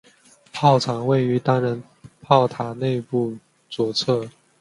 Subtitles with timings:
[0.51, 1.83] 炮长位于单人
[2.23, 3.37] 炮塔内部
[3.69, 4.27] 左侧。